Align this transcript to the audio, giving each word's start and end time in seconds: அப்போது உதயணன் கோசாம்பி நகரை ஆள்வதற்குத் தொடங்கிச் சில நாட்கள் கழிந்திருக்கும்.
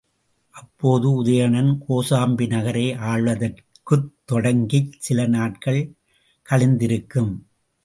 அப்போது 0.49 1.23
உதயணன் 1.23 1.69
கோசாம்பி 1.89 2.47
நகரை 2.47 2.93
ஆள்வதற்குத் 3.03 4.09
தொடங்கிச் 4.31 4.89
சில 4.97 5.27
நாட்கள் 5.27 5.81
கழிந்திருக்கும். 6.49 7.31